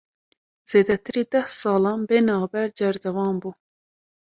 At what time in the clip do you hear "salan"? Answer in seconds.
1.59-1.99